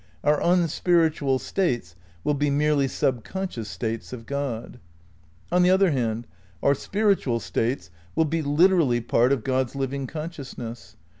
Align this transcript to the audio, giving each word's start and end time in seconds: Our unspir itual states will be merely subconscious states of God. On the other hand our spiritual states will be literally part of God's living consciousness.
Our 0.23 0.39
unspir 0.39 1.11
itual 1.11 1.39
states 1.39 1.95
will 2.23 2.33
be 2.33 2.49
merely 2.49 2.87
subconscious 2.87 3.69
states 3.69 4.11
of 4.11 4.25
God. 4.25 4.79
On 5.51 5.61
the 5.61 5.69
other 5.69 5.91
hand 5.91 6.25
our 6.63 6.73
spiritual 6.73 7.39
states 7.39 7.91
will 8.15 8.25
be 8.25 8.41
literally 8.41 8.99
part 8.99 9.31
of 9.31 9.43
God's 9.43 9.75
living 9.75 10.07
consciousness. 10.07 10.95